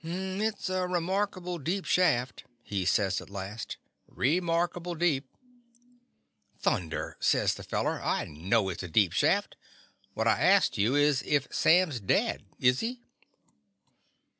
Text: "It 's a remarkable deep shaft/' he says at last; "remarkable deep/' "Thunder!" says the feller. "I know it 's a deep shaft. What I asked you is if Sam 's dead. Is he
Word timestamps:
"It 0.03 0.59
's 0.59 0.67
a 0.67 0.87
remarkable 0.87 1.59
deep 1.59 1.85
shaft/' 1.85 2.41
he 2.63 2.85
says 2.85 3.21
at 3.21 3.29
last; 3.29 3.77
"remarkable 4.07 4.95
deep/' 4.95 5.29
"Thunder!" 6.57 7.17
says 7.19 7.53
the 7.53 7.61
feller. 7.61 8.01
"I 8.03 8.25
know 8.25 8.69
it 8.69 8.79
's 8.81 8.83
a 8.85 8.87
deep 8.87 9.13
shaft. 9.13 9.55
What 10.15 10.27
I 10.27 10.41
asked 10.41 10.75
you 10.75 10.95
is 10.95 11.21
if 11.23 11.47
Sam 11.53 11.91
's 11.91 11.99
dead. 11.99 12.43
Is 12.59 12.79
he 12.79 13.03